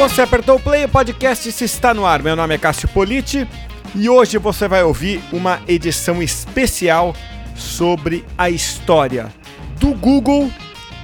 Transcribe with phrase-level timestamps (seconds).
[0.00, 2.22] Você apertou o play, o podcast se está no ar.
[2.22, 3.46] Meu nome é Cássio Politi
[3.94, 7.14] e hoje você vai ouvir uma edição especial
[7.54, 9.30] sobre a história
[9.78, 10.50] do Google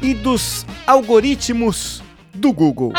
[0.01, 2.03] e dos algoritmos
[2.33, 2.95] do Google.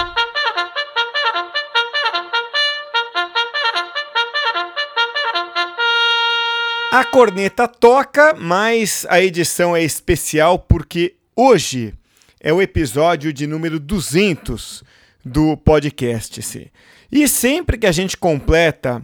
[6.92, 11.92] A corneta toca, mas a edição é especial porque hoje
[12.39, 14.84] é o episódio de número 200
[15.28, 16.42] do podcast.
[16.42, 16.72] -se.
[17.12, 19.02] E sempre que a gente completa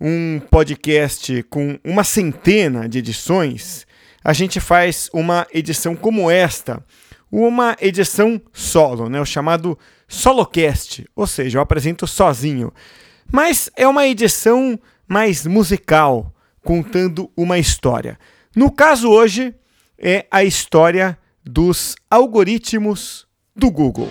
[0.00, 3.86] um podcast com uma centena de edições,
[4.22, 6.84] a gente faz uma edição como esta,
[7.30, 9.78] uma edição solo, né, o chamado
[10.08, 12.72] solocast, ou seja, eu apresento sozinho.
[13.30, 18.18] Mas é uma edição mais musical, contando uma história.
[18.56, 19.54] No caso hoje
[19.98, 24.08] é a história dos algoritmos do Google.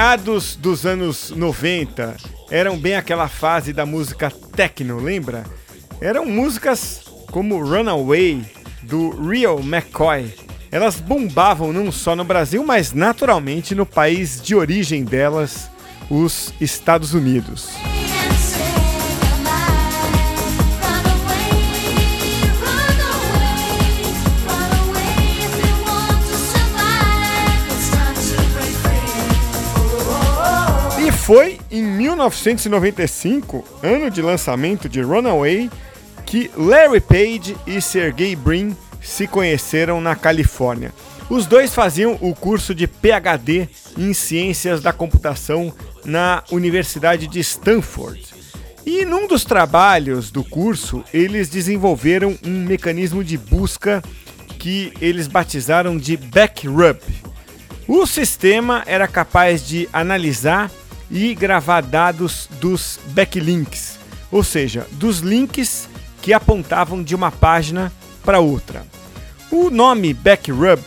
[0.00, 2.16] Meados dos anos 90
[2.50, 5.44] eram bem aquela fase da música techno, lembra?
[6.00, 8.42] Eram músicas como Runaway,
[8.80, 10.32] do Real McCoy.
[10.72, 15.70] Elas bombavam não só no Brasil, mas naturalmente no país de origem delas,
[16.08, 17.68] os Estados Unidos.
[31.30, 35.70] Foi em 1995, ano de lançamento de Runaway,
[36.26, 40.92] que Larry Page e Sergey Brin se conheceram na Califórnia.
[41.28, 45.72] Os dois faziam o curso de PhD em Ciências da Computação
[46.04, 48.34] na Universidade de Stanford.
[48.84, 54.02] E num dos trabalhos do curso, eles desenvolveram um mecanismo de busca
[54.58, 56.98] que eles batizaram de backrub.
[57.86, 60.68] O sistema era capaz de analisar
[61.10, 63.98] e gravar dados dos backlinks,
[64.30, 65.88] ou seja, dos links
[66.22, 67.92] que apontavam de uma página
[68.24, 68.84] para outra.
[69.50, 70.80] O nome Backrub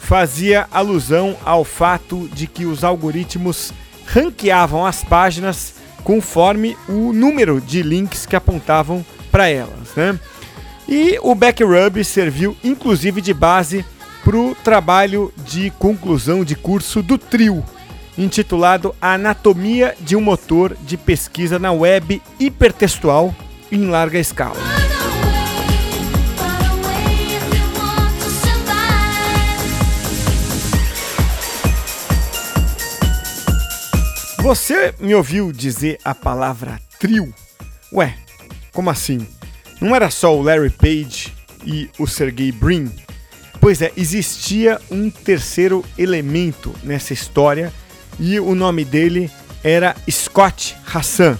[0.00, 3.72] fazia alusão ao fato de que os algoritmos
[4.06, 9.94] ranqueavam as páginas conforme o número de links que apontavam para elas.
[9.94, 10.18] Né?
[10.88, 13.84] E o Backrub serviu inclusive de base
[14.24, 17.62] para o trabalho de conclusão de curso do TRIO,
[18.18, 23.34] intitulado A Anatomia de um Motor de Pesquisa na Web Hipertextual
[23.70, 24.58] em Larga Escala.
[34.40, 37.32] Você me ouviu dizer a palavra trio?
[37.92, 38.16] Ué,
[38.72, 39.26] como assim?
[39.80, 41.34] Não era só o Larry Page
[41.64, 42.90] e o Sergey Brin?
[43.60, 47.72] Pois é, existia um terceiro elemento nessa história
[48.18, 49.30] e o nome dele
[49.62, 51.38] era Scott Hassan.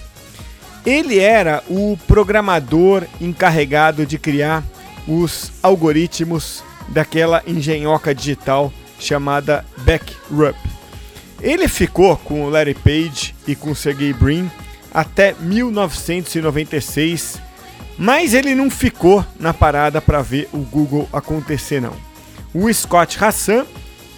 [0.86, 4.62] Ele era o programador encarregado de criar
[5.06, 10.56] os algoritmos daquela engenhoca digital chamada Backrub.
[11.40, 14.50] Ele ficou com o Larry Page e com o Sergey Brin
[14.92, 17.40] até 1996,
[17.96, 21.94] mas ele não ficou na parada para ver o Google acontecer não.
[22.54, 23.66] O Scott Hassan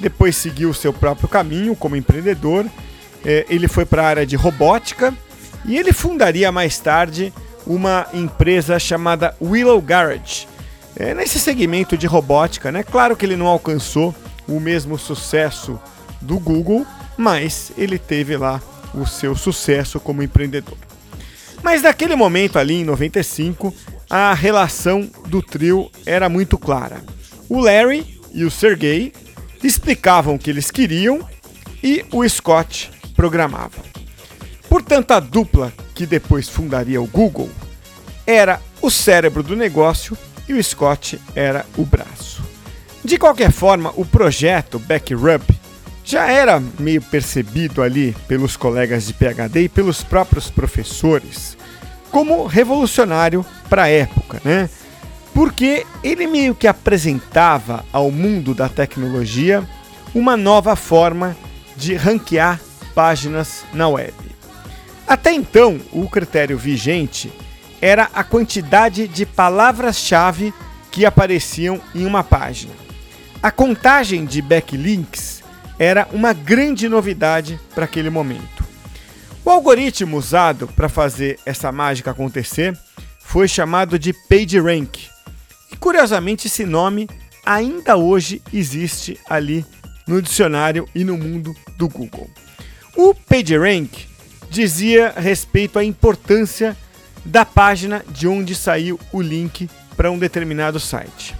[0.01, 2.67] depois seguiu seu próprio caminho como empreendedor.
[3.25, 5.15] É, ele foi para a área de robótica
[5.65, 7.33] e ele fundaria mais tarde
[7.67, 10.49] uma empresa chamada Willow Garage.
[10.97, 12.83] É, nesse segmento de robótica, né?
[12.83, 14.15] Claro que ele não alcançou
[14.49, 15.79] o mesmo sucesso
[16.21, 16.85] do Google,
[17.17, 18.61] mas ele teve lá
[18.95, 20.77] o seu sucesso como empreendedor.
[21.63, 23.73] Mas naquele momento ali em 95,
[24.09, 27.03] a relação do trio era muito clara.
[27.49, 29.13] O Larry e o Sergey
[29.67, 31.27] explicavam o que eles queriam
[31.83, 33.83] e o Scott programava.
[34.69, 37.51] Portanto, a dupla que depois fundaria o Google
[38.27, 40.17] era o cérebro do negócio
[40.49, 42.43] e o Scott era o braço.
[43.05, 45.43] De qualquer forma, o projeto Backrub
[46.05, 51.57] já era meio percebido ali pelos colegas de PhD e pelos próprios professores
[52.11, 54.69] como revolucionário para a época, né?
[55.35, 59.67] Porque ele meio que apresentava ao mundo da tecnologia
[60.15, 61.37] uma nova forma
[61.77, 62.61] de ranquear
[62.95, 64.15] páginas na web.
[65.07, 67.33] Até então, o critério vigente
[67.81, 70.53] era a quantidade de palavras-chave
[70.91, 72.73] que apareciam em uma página.
[73.43, 75.43] A contagem de backlinks
[75.79, 78.65] era uma grande novidade para aquele momento.
[79.45, 82.79] O algoritmo usado para fazer essa mágica acontecer
[83.19, 85.09] foi chamado de PageRank.
[85.73, 87.09] E curiosamente esse nome
[87.45, 89.65] ainda hoje existe ali
[90.07, 92.29] no dicionário e no mundo do Google.
[92.97, 94.07] O PageRank
[94.51, 96.77] dizia respeito à importância
[97.25, 101.37] da página de onde saiu o link para um determinado site.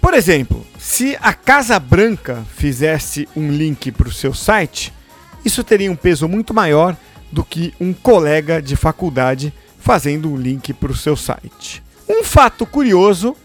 [0.00, 4.92] Por exemplo, se a Casa Branca fizesse um link para o seu site,
[5.44, 6.96] isso teria um peso muito maior
[7.30, 11.82] do que um colega de faculdade fazendo um link para o seu site.
[12.08, 13.36] Um fato curioso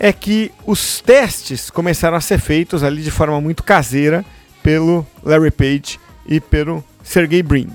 [0.00, 4.24] é que os testes começaram a ser feitos ali de forma muito caseira
[4.62, 7.68] pelo Larry Page e pelo Sergey Brin.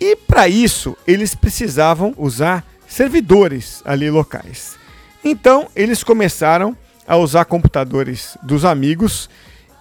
[0.00, 4.76] E para isso eles precisavam usar servidores ali locais.
[5.22, 6.76] Então eles começaram
[7.06, 9.28] a usar computadores dos amigos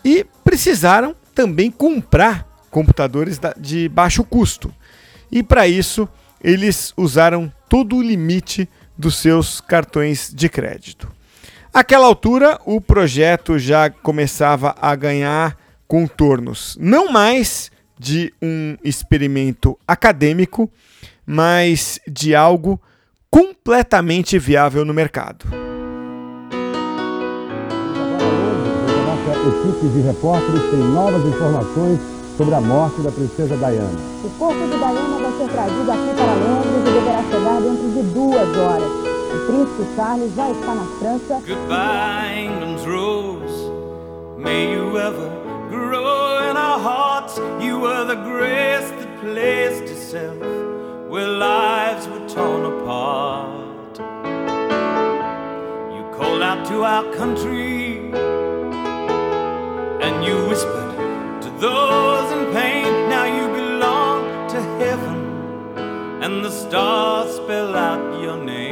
[0.03, 4.73] e precisaram também comprar computadores de baixo custo.
[5.31, 6.09] E para isso
[6.43, 8.67] eles usaram todo o limite
[8.97, 11.09] dos seus cartões de crédito.
[11.73, 20.69] Aquela altura, o projeto já começava a ganhar contornos não mais de um experimento acadêmico,
[21.25, 22.79] mas de algo
[23.27, 25.47] completamente viável no mercado.
[29.07, 31.99] Nossa equipe de repórteres tem novas informações
[32.37, 33.99] sobre a morte da princesa Diana.
[34.23, 38.03] O corpo de Diana vai ser trazido aqui para Londres e deverá chegar dentro de
[38.13, 39.12] duas horas.
[39.45, 41.41] Príncipe Charles já está na França.
[41.45, 43.71] Goodbye, England's rose.
[44.37, 45.29] May you ever
[45.69, 47.37] grow in our hearts.
[47.59, 50.39] You were the grace that placed itself
[51.09, 53.99] where lives were torn apart.
[55.93, 58.11] You called out to our country
[60.01, 63.09] and you whispered to those in pain.
[63.09, 65.19] Now you belong to heaven
[66.23, 68.62] and the stars spell out your name.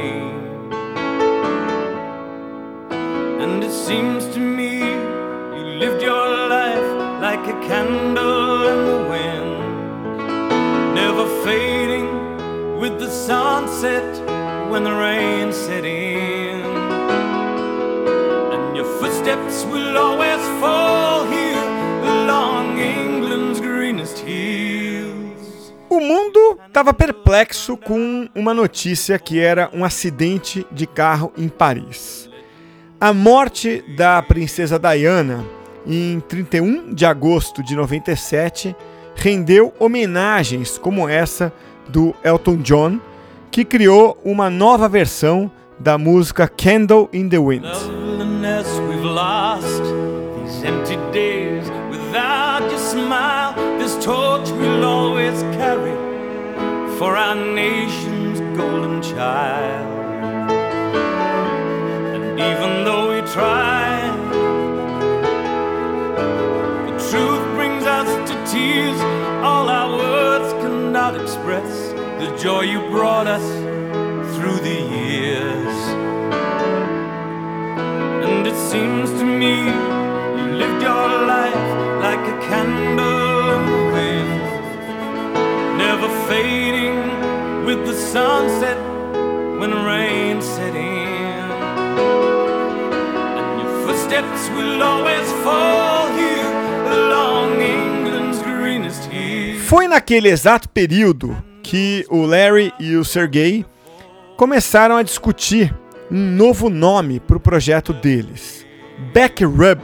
[3.92, 4.78] Seems to me
[5.56, 6.88] you lived your life
[7.20, 9.52] like a candle in the wind,
[10.94, 12.08] never fading
[12.80, 14.10] with the sunset
[14.70, 16.62] when the rain set in.
[18.54, 21.68] And your footsteps will always fall here
[22.14, 25.74] along England's greenest hills.
[25.90, 32.31] O mundo estava perplexo com uma notícia que era um acidente de carro em Paris.
[33.02, 35.44] A morte da princesa Diana
[35.84, 38.76] em 31 de agosto de 97
[39.16, 41.52] rendeu homenagens como essa
[41.88, 43.00] do Elton John,
[43.50, 45.50] que criou uma nova versão
[45.80, 47.66] da música Candle in the Wind.
[56.98, 59.92] For our nation's golden child.
[62.14, 62.81] And even
[63.32, 64.10] try,
[66.86, 69.00] the truth brings us to tears.
[69.42, 73.46] All our words cannot express the joy you brought us
[74.36, 75.76] through the years.
[78.26, 79.54] And it seems to me
[80.38, 81.66] you lived your life
[82.06, 84.42] like a candle in the wind,
[85.78, 88.78] never fading with the sunset
[89.58, 90.91] when rain set in.
[94.22, 96.46] Footsteps will always fall here
[96.90, 99.62] along England's greenest hills.
[99.68, 103.64] Foi naquele exato período que o Larry e o Sergey
[104.36, 105.74] começaram a discutir
[106.10, 108.66] um novo nome para o projeto deles.
[109.14, 109.80] Backrub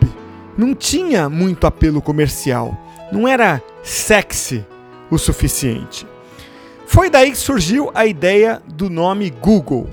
[0.56, 2.76] não tinha muito apelo comercial,
[3.10, 4.64] não era sexy
[5.10, 6.06] o suficiente.
[6.86, 9.88] Foi daí que surgiu a ideia do nome Google,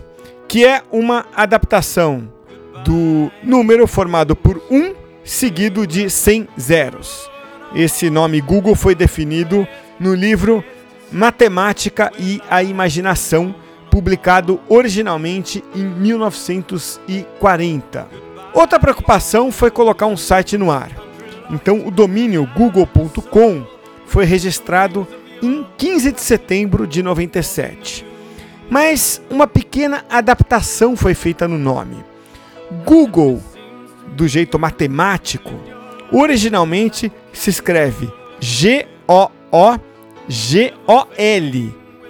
[0.47, 2.34] que é uma adaptação
[2.85, 7.29] do número formado por 1 seguido de 100 zeros.
[7.73, 9.67] Esse nome Google foi definido
[9.99, 10.63] no livro
[11.11, 13.53] Matemática e a Imaginação,
[13.89, 18.07] publicado originalmente em 1940.
[18.53, 20.91] Outra preocupação foi colocar um site no ar.
[21.49, 23.65] Então, o domínio google.com
[24.05, 25.07] foi registrado
[25.41, 28.05] em 15 de setembro de 97.
[28.69, 32.14] Mas uma pequena adaptação foi feita no nome.
[32.85, 33.41] Google,
[34.15, 35.51] do jeito matemático,
[36.11, 39.35] originalmente se escreve G-O-O-G-O-L.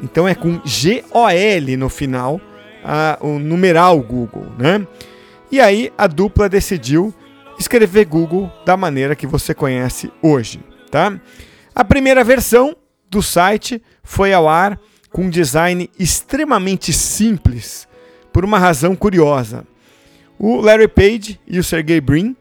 [0.04, 2.42] Então é com G-O-L no final,
[2.84, 4.86] a, o numeral Google, né?
[5.52, 7.14] E aí a dupla decidiu
[7.58, 10.60] escrever Google da maneira que você conhece hoje,
[10.92, 11.20] tá?
[11.74, 12.76] A primeira versão
[13.10, 14.80] do site foi ao ar
[15.12, 17.88] com um design extremamente simples,
[18.34, 19.66] por uma razão curiosa.
[20.38, 22.36] O Larry Page e o Sergey Brin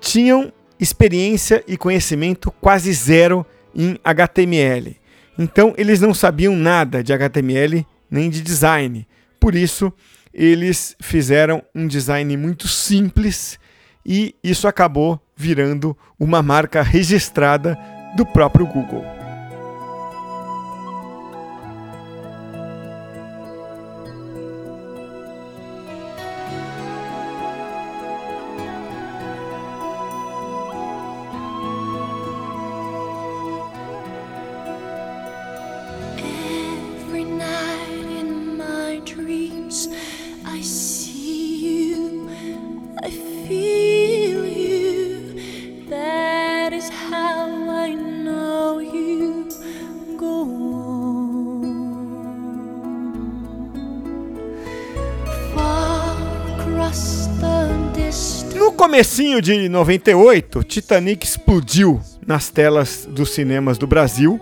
[0.00, 3.44] tinham experiência e conhecimento quase zero
[3.74, 4.96] em HTML.
[5.38, 9.06] Então eles não sabiam nada de HTML nem de design.
[9.38, 9.92] Por isso,
[10.32, 13.58] eles fizeram um design muito simples
[14.04, 17.78] e isso acabou virando uma marca registrada
[18.16, 19.19] do próprio Google.
[58.80, 64.40] Comecinho de 98, Titanic explodiu nas telas dos cinemas do Brasil.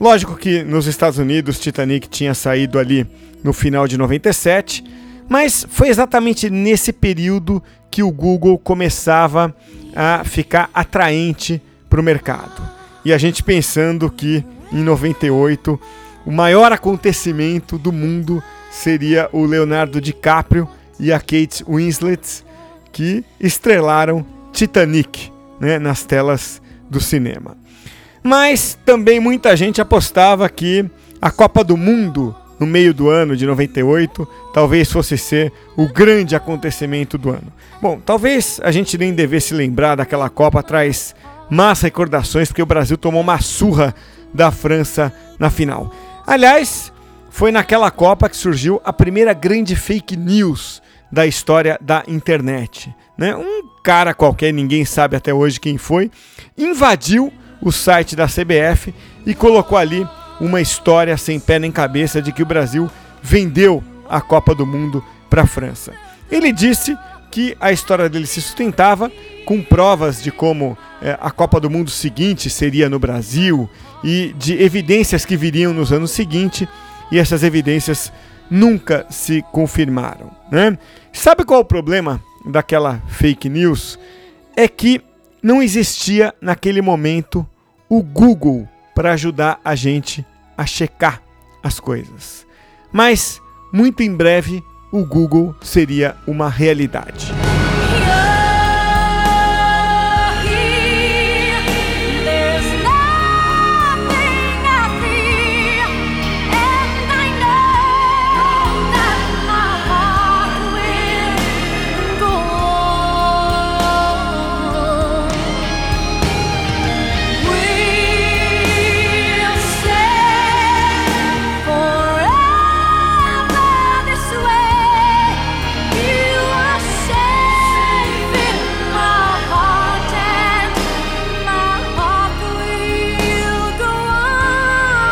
[0.00, 3.04] Lógico que nos Estados Unidos Titanic tinha saído ali
[3.42, 4.84] no final de 97,
[5.28, 7.60] mas foi exatamente nesse período
[7.90, 9.52] que o Google começava
[9.92, 11.60] a ficar atraente
[11.90, 12.62] para o mercado.
[13.04, 15.80] E a gente pensando que em 98
[16.24, 20.68] o maior acontecimento do mundo seria o Leonardo DiCaprio
[21.00, 22.46] e a Kate Winslet
[22.98, 27.56] que estrelaram Titanic né, nas telas do cinema.
[28.24, 30.84] Mas também muita gente apostava que
[31.22, 36.34] a Copa do Mundo, no meio do ano de 98, talvez fosse ser o grande
[36.34, 37.52] acontecimento do ano.
[37.80, 41.14] Bom, talvez a gente nem devesse lembrar daquela Copa, traz
[41.48, 43.94] más recordações, porque o Brasil tomou uma surra
[44.34, 45.94] da França na final.
[46.26, 46.92] Aliás,
[47.30, 52.94] foi naquela Copa que surgiu a primeira grande fake news da história da internet.
[53.16, 53.34] Né?
[53.34, 56.10] Um cara qualquer, ninguém sabe até hoje quem foi,
[56.56, 58.94] invadiu o site da CBF
[59.26, 60.06] e colocou ali
[60.40, 62.88] uma história sem pé nem cabeça de que o Brasil
[63.22, 65.92] vendeu a Copa do Mundo para a França.
[66.30, 66.96] Ele disse
[67.30, 69.10] que a história dele se sustentava
[69.44, 73.68] com provas de como eh, a Copa do Mundo seguinte seria no Brasil
[74.02, 76.68] e de evidências que viriam nos anos seguintes,
[77.10, 78.12] e essas evidências
[78.50, 80.30] nunca se confirmaram.
[80.50, 80.78] Né?
[81.12, 83.98] Sabe qual é o problema daquela fake news?
[84.56, 85.00] É que
[85.42, 87.46] não existia naquele momento
[87.88, 90.26] o Google para ajudar a gente
[90.56, 91.22] a checar
[91.62, 92.46] as coisas.
[92.92, 93.40] Mas
[93.72, 97.47] muito em breve o Google seria uma realidade.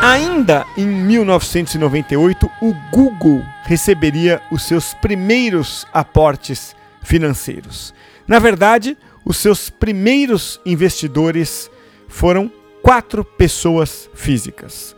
[0.08, 7.92] Ainda em 1998, o Google receberia os seus primeiros aportes financeiros.
[8.24, 11.68] Na verdade, os seus primeiros investidores
[12.06, 12.48] foram
[12.82, 14.94] quatro pessoas físicas.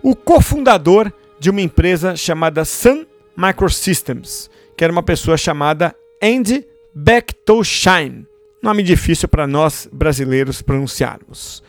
[0.00, 3.04] O cofundador de uma empresa chamada Sun
[3.36, 5.92] Microsystems, que era uma pessoa chamada
[6.22, 6.64] Andy
[6.94, 8.24] Bechtolsheim.
[8.62, 11.64] Nome difícil para nós brasileiros pronunciarmos.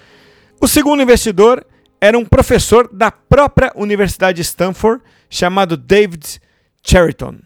[0.62, 1.66] O segundo investidor
[2.04, 6.42] era um professor da própria Universidade de Stanford, chamado David
[6.86, 7.38] Cheriton.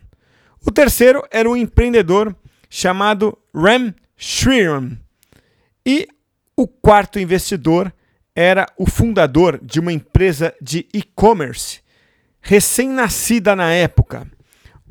[0.66, 2.36] O terceiro era um empreendedor
[2.68, 4.98] chamado Ram Shriram.
[5.86, 6.08] E
[6.56, 7.94] o quarto investidor
[8.36, 11.82] era o fundador de uma empresa de e-commerce,
[12.42, 14.26] recém-nascida na época,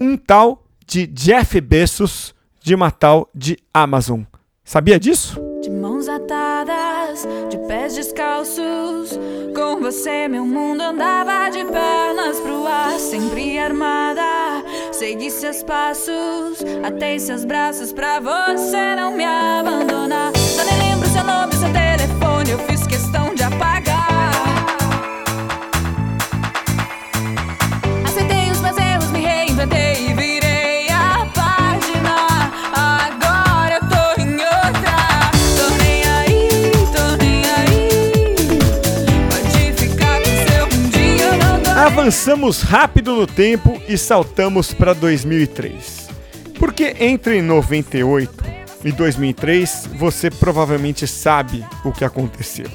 [0.01, 2.33] um tal de Jeff Bezos,
[2.63, 4.23] de uma tal de Amazon.
[4.63, 5.56] Sabia disso?
[5.97, 9.19] Mãos atadas, de pés descalços,
[9.55, 14.63] com você meu mundo andava de pernas pro ar, sempre armada.
[14.93, 20.33] Segui seus passos, atei seus braços pra você não me abandonar.
[20.59, 21.73] Eu nem lembro seu nome, seu
[42.07, 46.09] Avançamos rápido no tempo e saltamos para 2003.
[46.57, 48.33] Porque entre 98
[48.85, 52.69] e 2003 você provavelmente sabe o que aconteceu.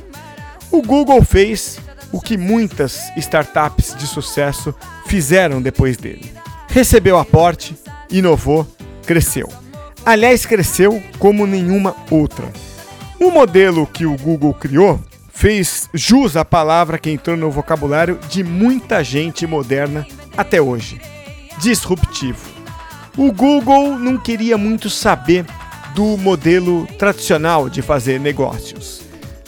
[0.70, 1.80] O Google fez
[2.12, 6.30] o que muitas startups de sucesso fizeram depois dele.
[6.68, 7.74] Recebeu aporte,
[8.12, 8.68] inovou,
[9.06, 9.48] cresceu.
[10.06, 12.52] Aliás, cresceu como nenhuma outra.
[13.18, 15.00] O modelo que o Google criou
[15.42, 20.06] fez jus à palavra que entrou no vocabulário de muita gente moderna
[20.38, 21.02] até hoje:
[21.60, 22.48] disruptivo.
[23.18, 25.44] O Google não queria muito saber
[25.96, 29.02] do modelo tradicional de fazer negócios.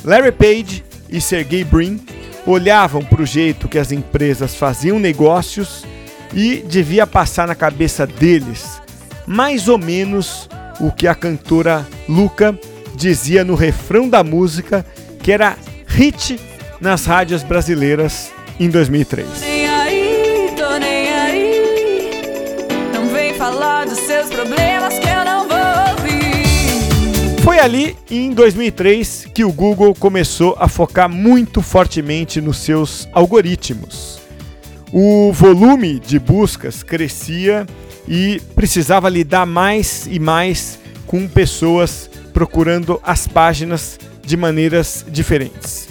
[0.03, 2.01] Larry Page e Sergey Brin
[2.47, 5.85] olhavam para o jeito que as empresas faziam negócios
[6.33, 8.81] e devia passar na cabeça deles
[9.27, 12.57] mais ou menos o que a cantora Luca
[12.95, 14.83] dizia no refrão da música
[15.21, 15.55] que era
[15.93, 16.39] hit
[16.81, 19.27] nas rádios brasileiras em 2003.
[19.41, 22.11] nem aí, tô nem aí.
[22.93, 25.57] Não vem falar dos seus problemas que eu não vou
[25.91, 27.43] ouvir.
[27.43, 34.19] Foi ali, em 2003, que o Google começou a focar muito fortemente nos seus algoritmos.
[34.91, 37.67] O volume de buscas crescia
[38.07, 45.89] e precisava lidar mais e mais com pessoas procurando as páginas de maneiras diferentes.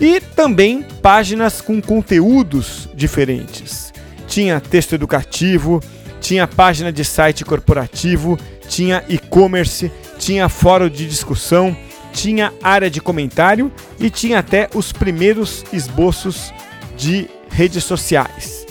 [0.00, 3.92] E também páginas com conteúdos diferentes.
[4.26, 5.82] Tinha texto educativo,
[6.20, 11.76] tinha página de site corporativo, tinha e-commerce, tinha fórum de discussão,
[12.12, 16.52] tinha área de comentário e tinha até os primeiros esboços
[16.96, 18.66] de redes sociais.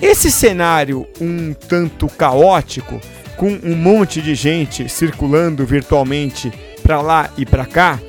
[0.00, 3.00] Esse cenário um tanto caótico,
[3.36, 8.00] com um monte de gente circulando virtualmente para lá e para cá,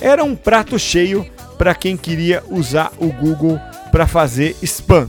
[0.00, 1.26] era um prato cheio
[1.58, 5.08] para quem queria usar o Google para fazer spam.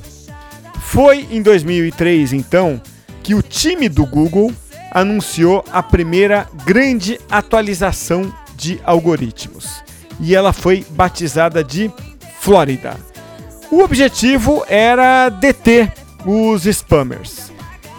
[0.79, 2.81] Foi em 2003, então,
[3.21, 4.53] que o time do Google
[4.91, 9.83] anunciou a primeira grande atualização de algoritmos.
[10.19, 11.91] E ela foi batizada de
[12.39, 12.95] Flórida.
[13.69, 15.91] O objetivo era deter
[16.25, 17.51] os spammers.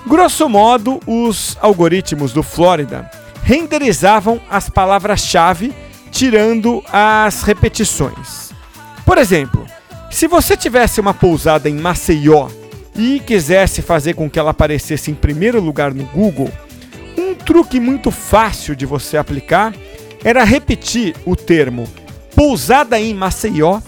[0.07, 3.11] Grosso modo, os algoritmos do Flórida
[3.43, 5.75] renderizavam as palavras-chave
[6.11, 8.51] tirando as repetições.
[9.05, 9.67] Por exemplo,
[10.11, 12.49] se você tivesse uma pousada em Maceió
[12.95, 16.51] e quisesse fazer com que ela aparecesse em primeiro lugar no Google,
[17.17, 19.75] um truque muito fácil de você aplicar
[20.25, 21.89] era repetir o termo
[22.35, 23.81] pousada em Maceió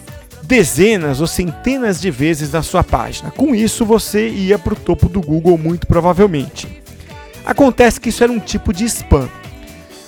[0.43, 3.31] dezenas ou centenas de vezes na sua página.
[3.31, 6.83] Com isso, você ia para o topo do Google muito provavelmente.
[7.45, 9.29] Acontece que isso era um tipo de spam.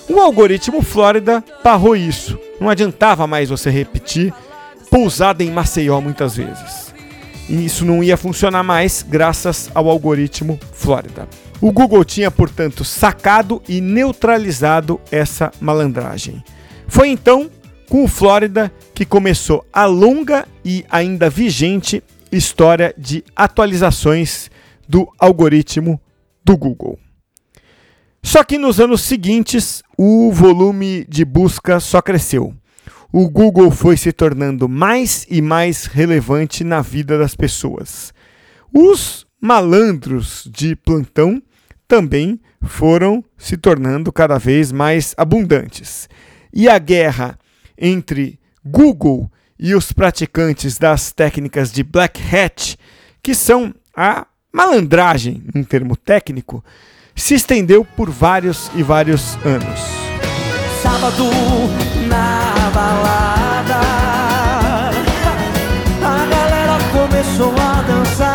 [0.09, 2.37] O algoritmo Flórida barrou isso.
[2.59, 4.33] Não adiantava mais você repetir
[4.89, 6.93] pousada em Maceió muitas vezes.
[7.49, 11.27] E isso não ia funcionar mais graças ao algoritmo Flórida.
[11.59, 16.43] O Google tinha, portanto, sacado e neutralizado essa malandragem.
[16.87, 17.49] Foi então
[17.89, 24.49] com o Flórida que começou a longa e ainda vigente história de atualizações
[24.87, 25.99] do algoritmo
[26.43, 26.99] do Google.
[28.23, 32.55] Só que nos anos seguintes, o volume de busca só cresceu.
[33.11, 38.13] O Google foi se tornando mais e mais relevante na vida das pessoas.
[38.73, 41.43] Os malandros de plantão
[41.87, 46.09] também foram se tornando cada vez mais abundantes.
[46.51, 47.37] E a guerra
[47.77, 52.77] entre Google e os praticantes das técnicas de Black Hat,
[53.21, 56.63] que são a malandragem, um termo técnico,
[57.15, 59.79] se estendeu por vários e vários anos.
[60.81, 61.29] Sábado
[62.07, 63.79] na balada
[66.01, 68.33] A galera começou a dançar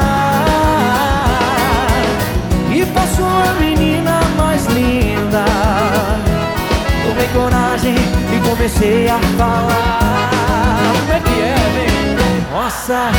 [2.75, 5.45] E passou a menina mais linda
[7.07, 10.31] Tomei coragem e comecei a falar
[11.01, 11.89] Como é que é, vem?
[12.51, 13.11] Nossa,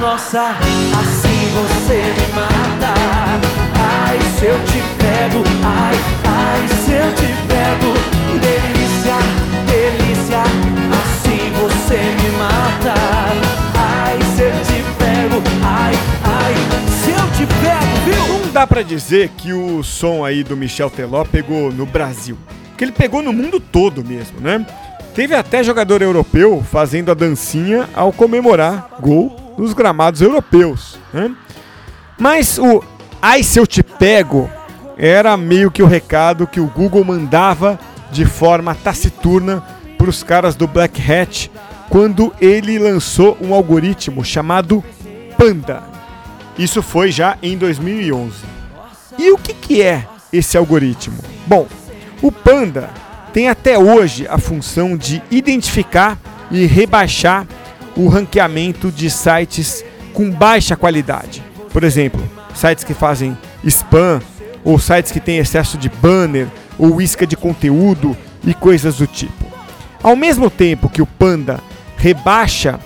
[0.00, 0.56] nossa,
[0.98, 7.92] assim você me mata Ai, se eu te pego, ai, ai, se eu te pego.
[8.40, 9.18] Delícia,
[9.66, 10.42] delícia,
[11.00, 12.94] assim você me mata.
[13.76, 16.54] Ai, se eu te pego, ai, ai,
[17.02, 18.38] se eu te pego, viu?
[18.38, 22.38] Não dá pra dizer que o som aí do Michel Teló pegou no Brasil.
[22.76, 24.64] Que ele pegou no mundo todo mesmo, né?
[25.14, 30.98] Teve até jogador europeu fazendo a dancinha ao comemorar gol nos gramados europeus.
[31.12, 31.30] Né?
[32.18, 32.82] Mas o
[33.24, 34.50] Ai se eu te pego
[34.98, 37.78] era meio que o recado que o Google mandava
[38.10, 39.62] de forma taciturna
[39.96, 41.48] para os caras do Black Hat
[41.88, 44.82] quando ele lançou um algoritmo chamado
[45.38, 45.84] Panda.
[46.58, 48.34] Isso foi já em 2011.
[49.16, 51.18] E o que, que é esse algoritmo?
[51.46, 51.68] Bom,
[52.20, 52.90] o Panda
[53.32, 56.18] tem até hoje a função de identificar
[56.50, 57.46] e rebaixar
[57.96, 61.51] o ranqueamento de sites com baixa qualidade.
[61.72, 62.22] Por exemplo,
[62.54, 64.20] sites que fazem spam,
[64.64, 66.46] ou sites que têm excesso de banner,
[66.78, 69.44] ou isca de conteúdo e coisas do tipo.
[70.02, 71.60] Ao mesmo tempo que o Panda
[71.96, 72.78] rebaixa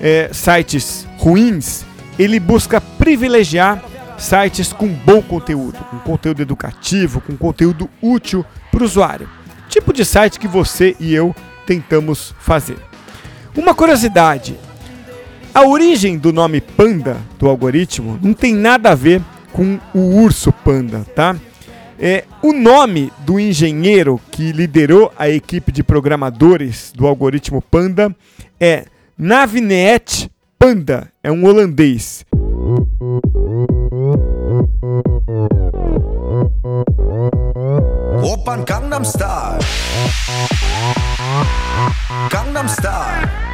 [0.00, 1.84] é, sites ruins,
[2.18, 3.82] ele busca privilegiar
[4.16, 9.28] sites com bom conteúdo, com conteúdo educativo, com conteúdo útil para o usuário.
[9.68, 11.34] Tipo de site que você e eu
[11.66, 12.76] tentamos fazer.
[13.56, 14.58] Uma curiosidade:
[15.52, 19.20] a origem do nome panda do algoritmo não tem nada a ver
[19.52, 21.36] com o urso panda, tá?
[21.98, 28.14] É, o nome do engenheiro que liderou a equipe de programadores do algoritmo Panda
[28.58, 28.86] é
[29.18, 32.24] Navneet Panda, é um holandês.
[38.22, 39.58] Opa, Gangnam Style.
[42.30, 43.49] Gangnam Style.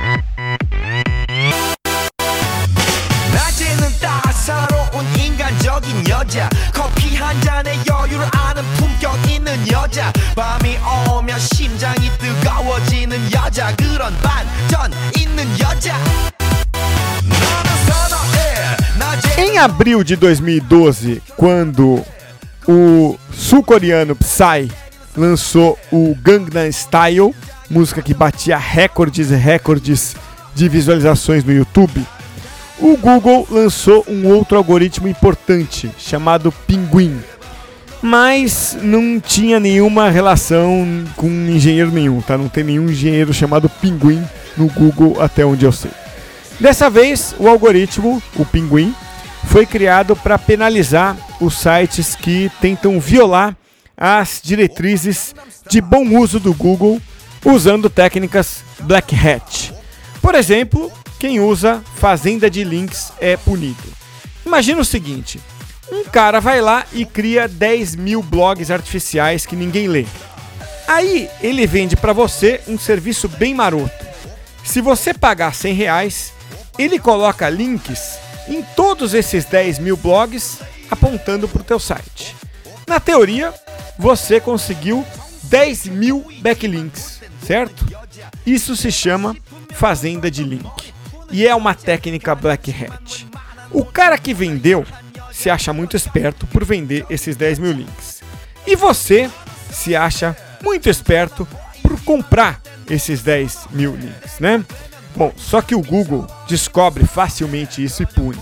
[6.25, 10.77] 여자 커피 한 잔에 여유를 아는 품격 있는 여자 밤이
[11.09, 15.97] 오면 심장이 뜨거워지는 여자 그런 반전 있는 여자
[17.23, 22.03] 나는 선어해 낮에 Em abril de 2012, quando
[22.67, 24.71] o sul-coreano Psy
[25.15, 27.33] lançou o Gangnam Style,
[27.69, 30.15] música que batia recordes e recordes
[30.53, 32.05] de visualizações no YouTube,
[32.78, 37.18] o Google lançou um outro algoritmo importante chamado Pinguim,
[38.02, 42.36] mas não tinha nenhuma relação com engenheiro nenhum, tá?
[42.36, 44.22] Não tem nenhum engenheiro chamado Pinguim
[44.56, 45.90] no Google até onde eu sei.
[46.60, 48.94] Dessa vez, o algoritmo, o Pinguim,
[49.44, 53.56] foi criado para penalizar os sites que tentam violar
[53.96, 55.34] as diretrizes
[55.68, 57.00] de bom uso do Google
[57.44, 59.72] usando técnicas Black Hat.
[60.20, 63.82] Por exemplo, quem usa fazenda de links é punido.
[64.44, 65.40] Imagina o seguinte:
[65.90, 70.06] um cara vai lá e cria 10 mil blogs artificiais que ninguém lê.
[70.86, 74.06] Aí ele vende para você um serviço bem maroto.
[74.62, 76.32] Se você pagar 100 reais,
[76.78, 82.36] ele coloca links em todos esses 10 mil blogs apontando para o teu site.
[82.86, 83.52] Na teoria,
[83.98, 85.04] você conseguiu
[85.44, 87.84] 10 mil backlinks, certo?
[88.44, 89.36] Isso se chama
[89.72, 90.95] fazenda de link
[91.30, 93.26] e é uma técnica Black Hat.
[93.70, 94.84] O cara que vendeu
[95.32, 98.22] se acha muito esperto por vender esses 10 mil links.
[98.66, 99.30] E você
[99.70, 101.46] se acha muito esperto
[101.82, 104.64] por comprar esses 10 mil links, né?
[105.14, 108.40] Bom, só que o Google descobre facilmente isso e pune.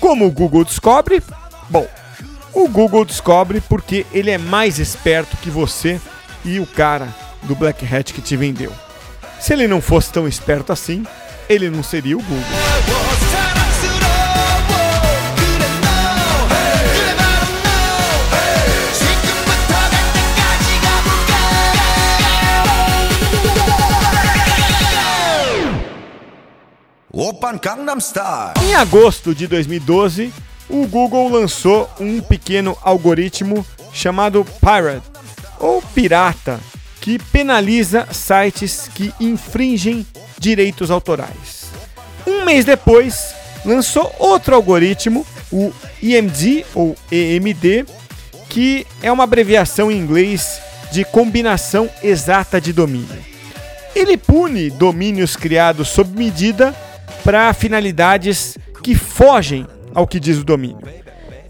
[0.00, 1.22] Como o Google descobre?
[1.68, 1.86] Bom,
[2.52, 6.00] o Google descobre porque ele é mais esperto que você
[6.44, 7.08] e o cara
[7.42, 8.72] do Black Hat que te vendeu.
[9.40, 11.04] Se ele não fosse tão esperto assim,
[11.48, 12.44] ele não seria o Google.
[28.60, 30.32] Em agosto de 2012,
[30.68, 35.06] o Google lançou um pequeno algoritmo chamado Pirate,
[35.60, 36.58] ou Pirata,
[37.00, 40.04] que penaliza sites que infringem
[40.44, 41.70] direitos autorais.
[42.26, 47.86] Um mês depois, lançou outro algoritmo, o EMD ou EMD,
[48.50, 50.60] que é uma abreviação em inglês
[50.92, 53.16] de combinação exata de domínio.
[53.96, 56.74] Ele pune domínios criados sob medida
[57.24, 60.86] para finalidades que fogem ao que diz o domínio.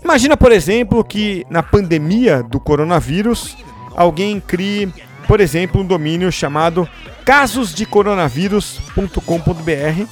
[0.04, 3.56] Imagina, por exemplo, que na pandemia do coronavírus,
[3.96, 4.92] alguém crie,
[5.26, 6.88] por exemplo, um domínio chamado
[7.24, 10.06] casosdecoronavírus.com.br.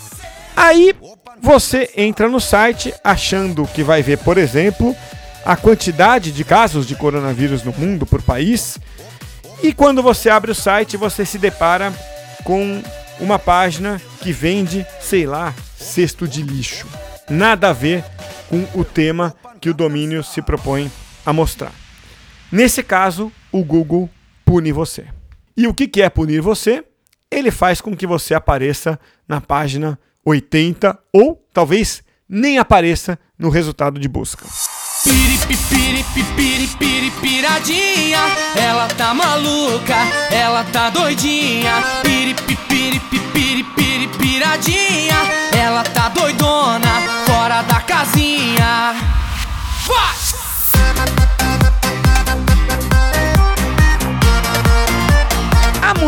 [0.57, 0.95] Aí
[1.41, 4.95] você entra no site achando que vai ver, por exemplo,
[5.45, 8.79] a quantidade de casos de coronavírus no mundo por país.
[9.63, 11.93] E quando você abre o site, você se depara
[12.45, 12.83] com
[13.21, 16.87] uma página que vende, sei lá, cesto de lixo.
[17.29, 18.05] Nada a ver
[18.49, 20.91] com o tema que o domínio se propõe
[21.25, 21.73] a mostrar.
[22.51, 24.11] Nesse caso, o Google
[24.45, 25.07] pune você.
[25.57, 26.85] E o que é punir você?
[27.31, 33.99] Ele faz com que você apareça na página 80 ou talvez nem apareça no resultado
[33.99, 34.47] de busca.
[37.21, 38.19] Piradinha,
[38.57, 39.97] ela tá maluca,
[40.31, 41.73] ela tá doidinha.
[44.19, 45.17] Piradinha,
[45.57, 48.95] ela tá doidona, fora da casinha.
[49.87, 50.32] Vai!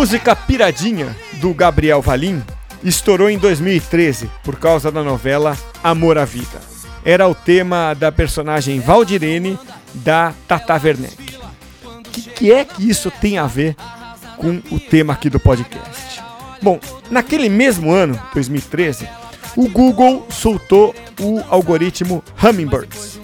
[0.05, 2.43] Música Piradinha, do Gabriel Valim,
[2.83, 6.61] estourou em 2013 por causa da novela Amor à Vida.
[7.03, 9.59] Era o tema da personagem Valdirene
[9.95, 11.38] da Tata Werneck.
[11.83, 13.77] O que, que é que isso tem a ver
[14.37, 16.21] com o tema aqui do podcast?
[16.61, 16.79] Bom,
[17.11, 19.09] naquele mesmo ano, 2013,
[19.57, 23.19] o Google soltou o algoritmo Hummingbirds.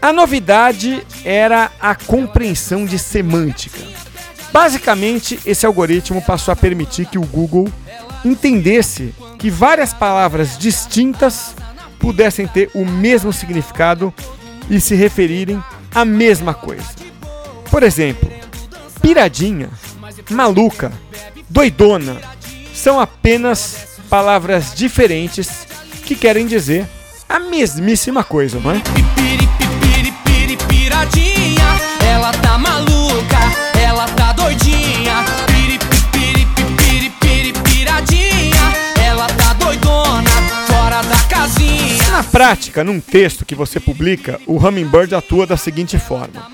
[0.00, 4.07] A novidade era a compreensão de semântica.
[4.52, 7.68] Basicamente, esse algoritmo passou a permitir que o Google
[8.24, 11.54] entendesse que várias palavras distintas
[11.98, 14.12] pudessem ter o mesmo significado
[14.70, 15.62] e se referirem
[15.94, 16.88] à mesma coisa.
[17.70, 18.30] Por exemplo,
[19.00, 19.68] piradinha,
[20.30, 20.92] maluca,
[21.48, 22.16] doidona
[22.74, 25.66] são apenas palavras diferentes
[26.04, 26.86] que querem dizer
[27.28, 28.82] a mesmíssima coisa, não é?
[32.06, 32.87] Ela tá maluca,
[42.30, 46.46] prática, num texto que você publica, o Hummingbird atua da seguinte forma.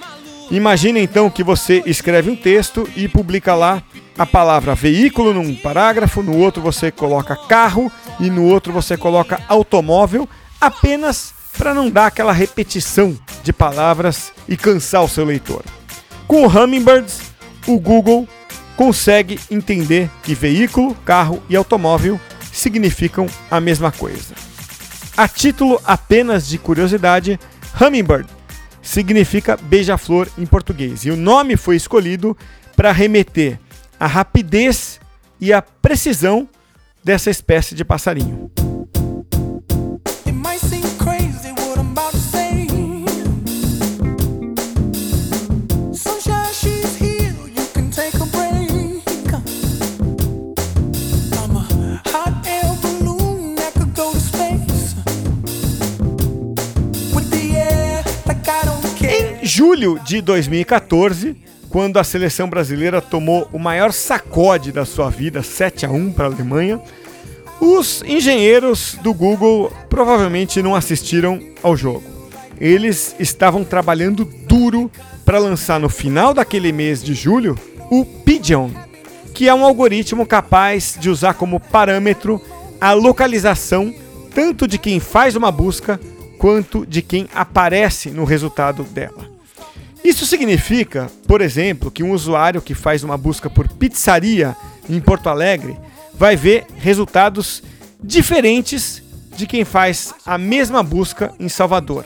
[0.50, 3.82] Imagine então que você escreve um texto e publica lá
[4.16, 9.40] a palavra veículo num parágrafo, no outro você coloca carro e no outro você coloca
[9.48, 10.28] automóvel,
[10.60, 15.62] apenas para não dar aquela repetição de palavras e cansar o seu leitor.
[16.26, 17.20] Com o Hummingbirds,
[17.66, 18.28] o Google
[18.76, 22.20] consegue entender que veículo, carro e automóvel
[22.52, 24.34] significam a mesma coisa.
[25.16, 27.38] A título apenas de curiosidade,
[27.80, 28.28] Hummingbird
[28.82, 32.36] significa beija-flor em português e o nome foi escolhido
[32.76, 33.58] para remeter
[33.98, 35.00] à rapidez
[35.40, 36.48] e à precisão
[37.02, 38.50] dessa espécie de passarinho.
[59.56, 61.36] Julho de 2014,
[61.70, 66.24] quando a seleção brasileira tomou o maior sacode da sua vida, 7 a 1 para
[66.24, 66.80] a Alemanha,
[67.60, 72.02] os engenheiros do Google provavelmente não assistiram ao jogo.
[72.60, 74.90] Eles estavam trabalhando duro
[75.24, 77.56] para lançar no final daquele mês de julho
[77.92, 78.70] o Pigeon,
[79.32, 82.42] que é um algoritmo capaz de usar como parâmetro
[82.80, 83.94] a localização
[84.34, 86.00] tanto de quem faz uma busca
[86.38, 89.33] quanto de quem aparece no resultado dela.
[90.04, 94.54] Isso significa, por exemplo, que um usuário que faz uma busca por pizzaria
[94.86, 95.78] em Porto Alegre
[96.12, 97.62] vai ver resultados
[98.02, 99.02] diferentes
[99.34, 102.04] de quem faz a mesma busca em Salvador.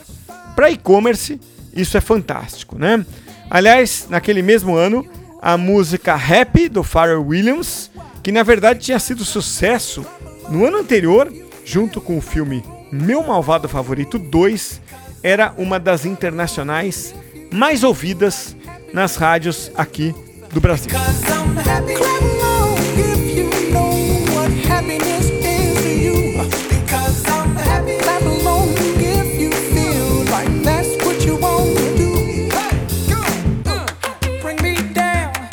[0.55, 1.41] Para e-commerce,
[1.73, 3.05] isso é fantástico, né?
[3.49, 5.05] Aliás, naquele mesmo ano,
[5.41, 7.91] a música Happy do Pharrell Williams,
[8.23, 10.05] que na verdade tinha sido sucesso
[10.49, 11.31] no ano anterior,
[11.65, 14.81] junto com o filme Meu Malvado Favorito 2,
[15.21, 17.13] era uma das internacionais
[17.51, 18.55] mais ouvidas
[18.93, 20.13] nas rádios aqui
[20.51, 20.91] do Brasil.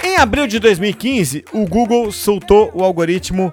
[0.02, 3.52] Em abril de 2015, o Google soltou o algoritmo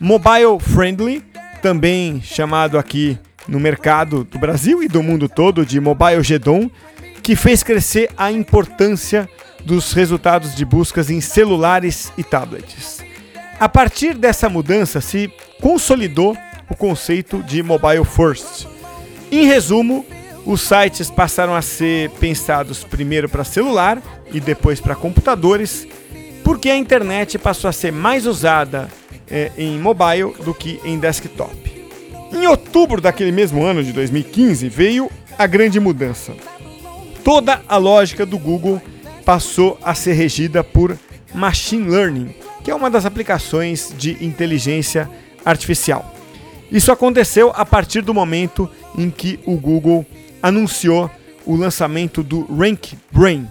[0.00, 1.22] Mobile Friendly,
[1.60, 6.70] também chamado aqui no mercado do Brasil e do mundo todo de Mobile GEDON,
[7.28, 9.28] que fez crescer a importância
[9.62, 13.04] dos resultados de buscas em celulares e tablets.
[13.60, 16.34] A partir dessa mudança se consolidou
[16.70, 18.66] o conceito de mobile first.
[19.30, 20.06] Em resumo,
[20.46, 25.86] os sites passaram a ser pensados primeiro para celular e depois para computadores,
[26.42, 28.88] porque a internet passou a ser mais usada
[29.30, 31.54] eh, em mobile do que em desktop.
[32.32, 36.32] Em outubro daquele mesmo ano de 2015 veio a grande mudança.
[37.24, 38.80] Toda a lógica do Google
[39.24, 40.98] passou a ser regida por
[41.34, 45.08] machine learning, que é uma das aplicações de inteligência
[45.44, 46.14] artificial.
[46.70, 50.04] Isso aconteceu a partir do momento em que o Google
[50.42, 51.10] anunciou
[51.46, 53.48] o lançamento do Rank Brain.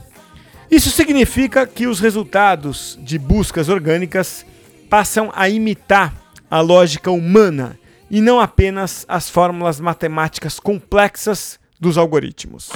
[0.69, 4.45] Isso significa que os resultados de buscas orgânicas
[4.89, 6.13] passam a imitar
[6.49, 7.77] a lógica humana
[8.09, 12.69] e não apenas as fórmulas matemáticas complexas dos algoritmos.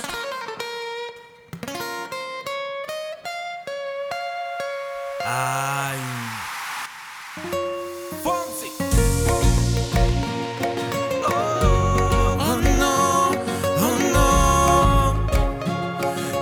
[5.34, 5.98] Ay.
[8.22, 8.70] Fonsi.
[11.24, 12.96] Oh, oh no,
[13.86, 14.28] oh no.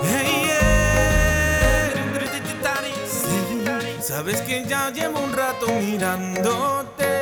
[0.02, 1.94] Hey, yeah.
[3.06, 3.62] Sí,
[4.02, 7.12] Sabes que ya llevo un rato mirándote.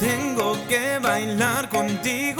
[0.00, 2.33] Tengo que bailar contigo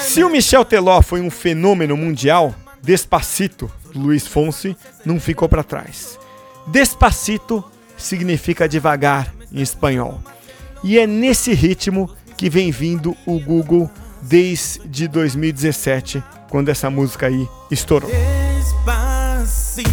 [0.00, 6.18] Se o Michel Teló foi um fenômeno mundial, Despacito, Luiz Fonsi, não ficou para trás.
[6.66, 7.64] Despacito
[7.96, 10.20] significa devagar em espanhol.
[10.82, 13.90] E é nesse ritmo que vem vindo o Google
[14.20, 18.10] desde 2017, quando essa música aí estourou.
[18.10, 19.92] Despacito,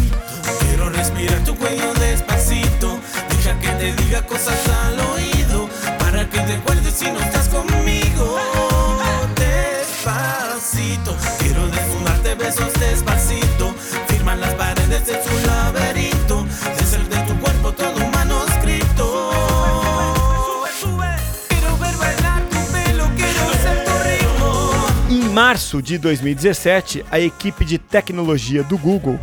[25.30, 29.18] março de 2017, a equipe de tecnologia do Google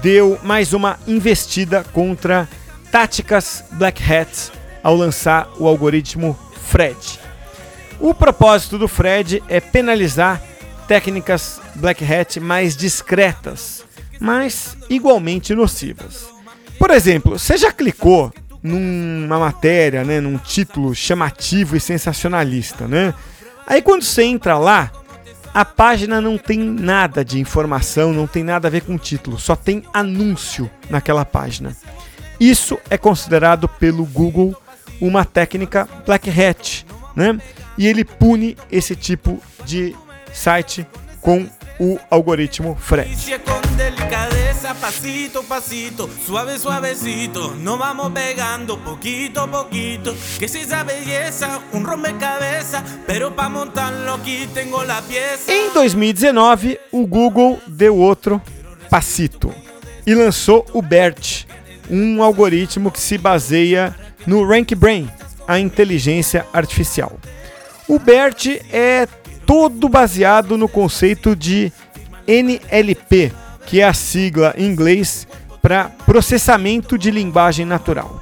[0.00, 2.48] deu mais uma investida contra
[2.90, 4.50] táticas Black Hat
[4.82, 6.38] ao lançar o algoritmo
[6.68, 7.20] Fred.
[8.00, 10.42] O propósito do Fred é penalizar
[10.88, 13.84] técnicas Black Hat mais discretas,
[14.18, 16.26] mas igualmente nocivas.
[16.78, 23.12] Por exemplo, você já clicou numa matéria, né, num título chamativo e sensacionalista, né?
[23.66, 24.90] Aí quando você entra lá,
[25.54, 29.38] a página não tem nada de informação, não tem nada a ver com o título,
[29.38, 31.76] só tem anúncio naquela página.
[32.40, 34.56] Isso é considerado pelo Google
[35.00, 37.38] uma técnica Black Hat, né?
[37.76, 39.94] E ele pune esse tipo de
[40.32, 40.86] site
[41.20, 41.46] com
[41.78, 43.10] o algoritmo Fred.
[55.48, 58.40] Em 2019, o Google deu outro
[58.88, 59.52] passito
[60.06, 61.46] e lançou o BERT,
[61.90, 63.94] um algoritmo que se baseia
[64.26, 65.08] no RankBrain,
[65.46, 67.18] a inteligência artificial.
[67.88, 69.06] O BERT é
[69.52, 71.70] todo baseado no conceito de
[72.26, 73.30] NLP,
[73.66, 75.28] que é a sigla em inglês
[75.60, 78.18] para processamento de linguagem natural.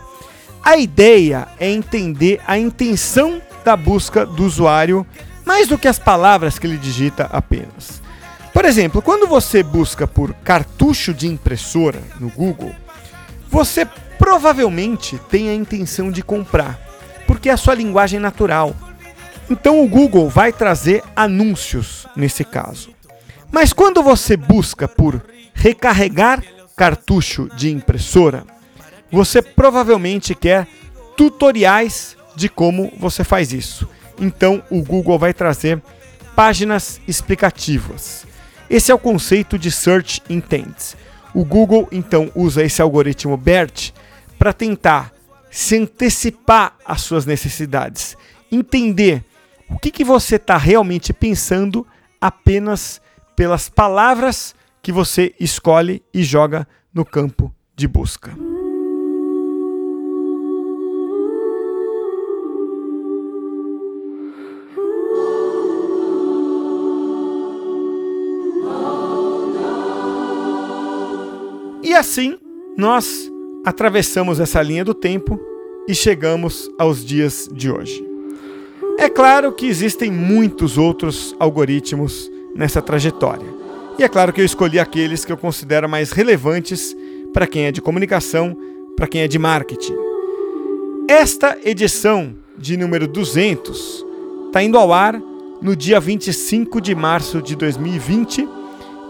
[0.60, 5.06] A ideia é entender a intenção da busca do usuário
[5.46, 8.02] mais do que as palavras que ele digita apenas.
[8.52, 12.74] Por exemplo, quando você busca por cartucho de impressora no Google,
[13.48, 13.86] você
[14.18, 16.76] provavelmente tem a intenção de comprar,
[17.24, 18.74] porque é a sua linguagem natural.
[19.50, 22.94] Então o Google vai trazer anúncios nesse caso.
[23.50, 25.20] Mas quando você busca por
[25.52, 26.40] recarregar
[26.76, 28.44] cartucho de impressora,
[29.10, 30.68] você provavelmente quer
[31.16, 33.88] tutoriais de como você faz isso.
[34.20, 35.82] Então o Google vai trazer
[36.36, 38.24] páginas explicativas.
[38.70, 40.94] Esse é o conceito de Search Intent.
[41.34, 43.90] O Google então usa esse algoritmo BERT
[44.38, 45.12] para tentar
[45.50, 48.16] se antecipar às suas necessidades,
[48.50, 49.24] entender
[49.70, 51.87] o que, que você está realmente pensando
[52.20, 53.00] apenas
[53.37, 58.37] pelas palavras que você escolhe e joga no campo de busca.
[71.83, 72.38] E assim,
[72.77, 73.31] nós
[73.64, 75.40] atravessamos essa linha do tempo
[75.88, 78.10] e chegamos aos dias de hoje.
[79.01, 83.48] É claro que existem muitos outros algoritmos nessa trajetória.
[83.98, 86.94] E é claro que eu escolhi aqueles que eu considero mais relevantes
[87.33, 88.55] para quem é de comunicação,
[88.94, 89.96] para quem é de marketing.
[91.09, 94.05] Esta edição de número 200
[94.48, 95.19] está indo ao ar
[95.63, 98.46] no dia 25 de março de 2020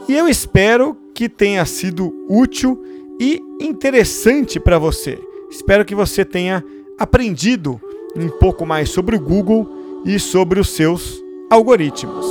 [0.09, 2.81] e eu espero que tenha sido útil
[3.19, 5.19] e interessante para você.
[5.51, 6.65] Espero que você tenha
[6.97, 7.81] aprendido
[8.15, 12.27] um pouco mais sobre o Google e sobre os seus algoritmos.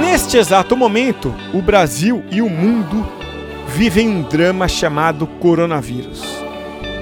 [0.00, 3.06] Neste exato momento, o Brasil e o mundo
[3.68, 6.22] vivem um drama chamado coronavírus.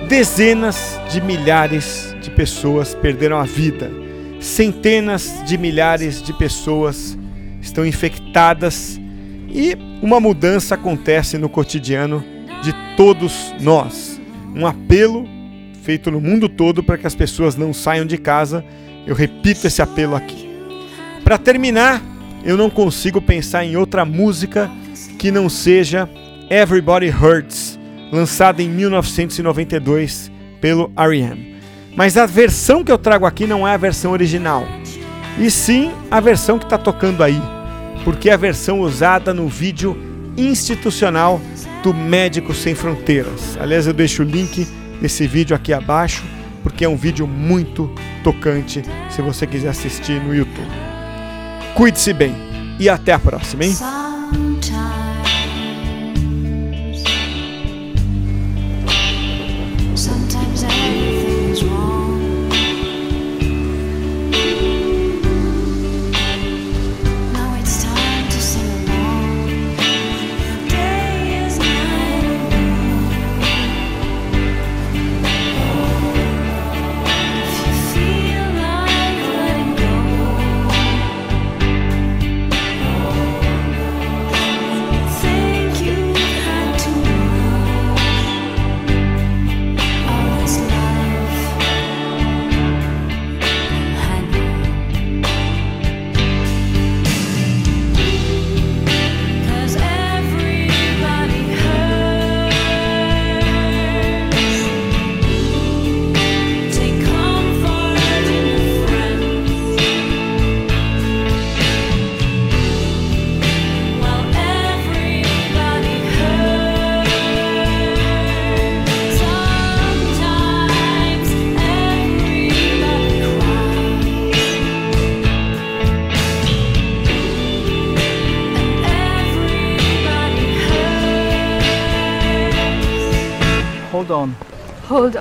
[0.08, 4.03] Dezenas de milhares de pessoas perderam a vida
[4.44, 7.16] centenas de milhares de pessoas
[7.62, 9.00] estão infectadas
[9.48, 12.22] e uma mudança acontece no cotidiano
[12.62, 14.20] de todos nós.
[14.54, 15.26] Um apelo
[15.82, 18.64] feito no mundo todo para que as pessoas não saiam de casa.
[19.06, 20.48] Eu repito esse apelo aqui.
[21.22, 22.02] Para terminar,
[22.44, 24.70] eu não consigo pensar em outra música
[25.18, 26.08] que não seja
[26.50, 27.78] Everybody Hurts,
[28.12, 30.30] lançada em 1992
[30.60, 31.53] pelo R.E.M.
[31.96, 34.66] Mas a versão que eu trago aqui não é a versão original,
[35.38, 37.40] e sim a versão que está tocando aí,
[38.04, 39.96] porque é a versão usada no vídeo
[40.36, 41.40] institucional
[41.82, 43.56] do Médicos Sem Fronteiras.
[43.60, 44.66] Aliás, eu deixo o link
[45.00, 46.24] desse vídeo aqui abaixo,
[46.62, 47.92] porque é um vídeo muito
[48.22, 50.70] tocante se você quiser assistir no YouTube.
[51.74, 52.34] Cuide-se bem
[52.78, 53.76] e até a próxima, hein?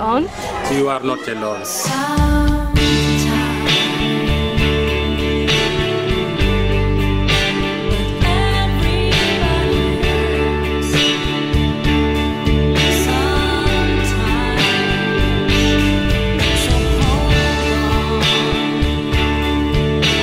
[0.03, 0.23] On.
[0.75, 1.63] You are not alone.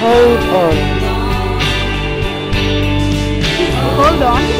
[0.03, 0.77] Hold on.
[3.97, 4.60] Hold on.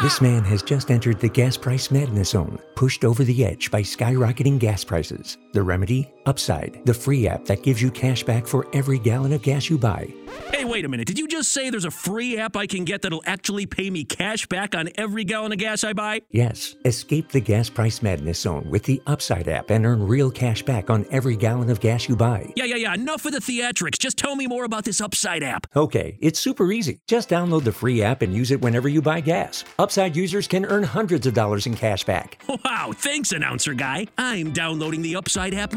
[0.00, 3.82] This man has just entered the gas price madness zone, pushed over the edge by
[3.82, 5.38] skyrocketing gas prices.
[5.54, 6.08] The remedy?
[6.28, 9.78] Upside, the free app that gives you cash back for every gallon of gas you
[9.78, 10.12] buy.
[10.52, 11.06] Hey, wait a minute.
[11.06, 14.04] Did you just say there's a free app I can get that'll actually pay me
[14.04, 16.20] cash back on every gallon of gas I buy?
[16.30, 20.62] Yes, escape the gas price madness zone with the Upside app and earn real cash
[20.62, 22.52] back on every gallon of gas you buy.
[22.56, 22.92] Yeah, yeah, yeah.
[22.94, 23.98] Enough of the theatrics.
[23.98, 25.66] Just tell me more about this Upside app.
[25.74, 27.00] Okay, it's super easy.
[27.06, 29.64] Just download the free app and use it whenever you buy gas.
[29.78, 32.42] Upside users can earn hundreds of dollars in cash back.
[32.64, 34.08] Wow, thanks, announcer guy.
[34.18, 35.72] I'm downloading the Upside app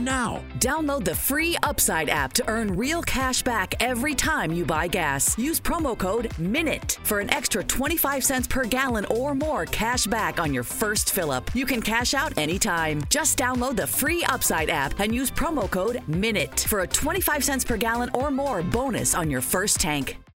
[0.60, 5.38] Download the free Upside app to earn real cash back every time you buy gas.
[5.38, 10.40] Use promo code MINUTE for an extra 25 cents per gallon or more cash back
[10.40, 11.54] on your first fill up.
[11.56, 13.04] You can cash out anytime.
[13.10, 17.66] Just download the free Upside app and use promo code MINUTE for a 25 cents
[17.66, 20.22] per gallon or more bonus on your first tank.